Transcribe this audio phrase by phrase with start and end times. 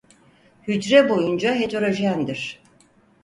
[0.63, 2.61] Hücre boyunca heterojendir.